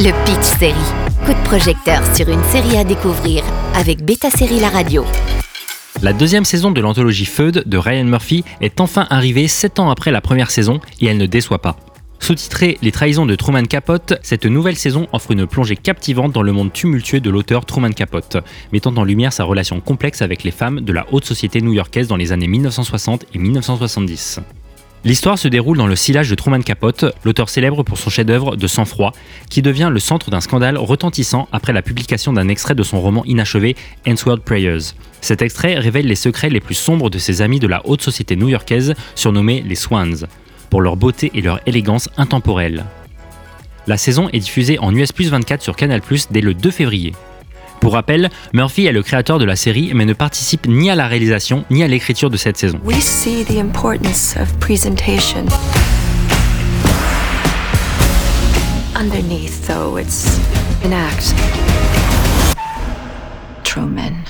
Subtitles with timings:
[0.00, 0.74] Le Pitch Série.
[1.26, 3.42] Coup de projecteur sur une série à découvrir
[3.74, 5.04] avec Beta Série La Radio.
[6.02, 10.12] La deuxième saison de l'anthologie Feud de Ryan Murphy est enfin arrivée 7 ans après
[10.12, 11.74] la première saison et elle ne déçoit pas.
[12.20, 16.52] Sous-titrée Les trahisons de Truman Capote, cette nouvelle saison offre une plongée captivante dans le
[16.52, 18.36] monde tumultueux de l'auteur Truman Capote,
[18.72, 22.16] mettant en lumière sa relation complexe avec les femmes de la haute société new-yorkaise dans
[22.16, 24.38] les années 1960 et 1970.
[25.04, 28.66] L'histoire se déroule dans le sillage de Truman Capote, l'auteur célèbre pour son chef-d'œuvre de
[28.66, 29.12] sang-froid,
[29.48, 33.24] qui devient le centre d'un scandale retentissant après la publication d'un extrait de son roman
[33.24, 34.94] inachevé Answered Prayers.
[35.20, 38.34] Cet extrait révèle les secrets les plus sombres de ses amis de la haute société
[38.34, 40.26] new-yorkaise, surnommés les Swans,
[40.68, 42.84] pour leur beauté et leur élégance intemporelle.
[43.86, 47.14] La saison est diffusée en US 24 sur Canal dès le 2 février.
[47.80, 51.06] Pour rappel, Murphy est le créateur de la série mais ne participe ni à la
[51.06, 52.80] réalisation ni à l'écriture de cette saison.
[52.84, 55.46] We see the importance of presentation.
[58.96, 60.40] Underneath, though, it's
[60.84, 61.32] an act.
[63.62, 64.24] Truman.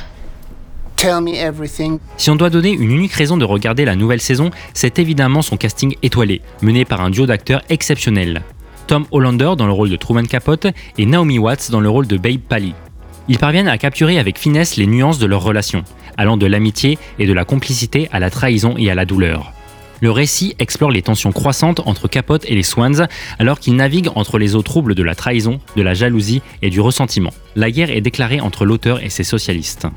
[0.97, 2.01] Tell me everything.
[2.19, 5.57] Si on doit donner une unique raison de regarder la nouvelle saison, c'est évidemment son
[5.57, 8.43] casting étoilé, mené par un duo d'acteurs exceptionnels.
[8.89, 10.67] Tom Hollander dans le rôle de Truman Capote
[10.99, 12.75] et Naomi Watts dans le rôle de Babe Pally.
[13.29, 15.85] Ils parviennent à capturer avec finesse les nuances de leur relation,
[16.17, 19.53] allant de l'amitié et de la complicité à la trahison et à la douleur.
[20.01, 23.07] Le récit explore les tensions croissantes entre Capote et les Swans
[23.39, 26.81] alors qu'ils naviguent entre les eaux troubles de la trahison, de la jalousie et du
[26.81, 27.33] ressentiment.
[27.57, 29.89] La guerre est déclarée entre l'auteur et ses socialistes.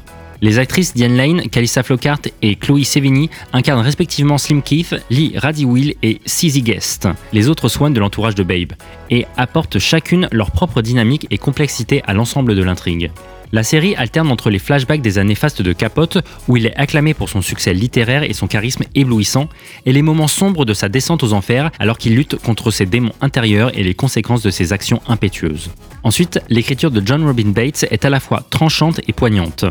[0.43, 5.93] Les actrices Diane Lane, Calissa Flockhart et Chloe Sevigny incarnent respectivement Slim Keith, Lee Radziwill
[6.01, 8.73] et Cizzy Guest, les autres Swans de l'entourage de Babe,
[9.11, 13.11] et apportent chacune leur propre dynamique et complexité à l'ensemble de l'intrigue.
[13.51, 16.17] La série alterne entre les flashbacks des années fastes de Capote,
[16.47, 19.47] où il est acclamé pour son succès littéraire et son charisme éblouissant,
[19.85, 23.13] et les moments sombres de sa descente aux enfers alors qu'il lutte contre ses démons
[23.21, 25.69] intérieurs et les conséquences de ses actions impétueuses.
[26.03, 29.65] Ensuite, l'écriture de John Robin Bates est à la fois tranchante et poignante.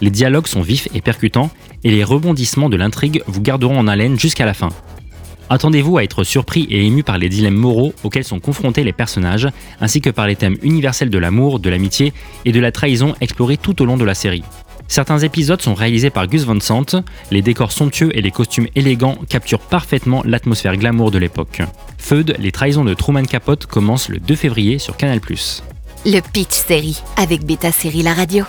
[0.00, 1.50] Les dialogues sont vifs et percutants,
[1.84, 4.70] et les rebondissements de l'intrigue vous garderont en haleine jusqu'à la fin.
[5.50, 9.48] Attendez-vous à être surpris et ému par les dilemmes moraux auxquels sont confrontés les personnages,
[9.80, 12.12] ainsi que par les thèmes universels de l'amour, de l'amitié
[12.44, 14.44] et de la trahison explorés tout au long de la série.
[14.86, 19.18] Certains épisodes sont réalisés par Gus Van Sant, les décors somptueux et les costumes élégants
[19.28, 21.62] capturent parfaitement l'atmosphère glamour de l'époque.
[21.98, 25.20] Feud, les trahisons de Truman Capote commencent le 2 février sur Canal+.
[26.06, 28.44] Le Pitch Série avec Beta Série La Radio.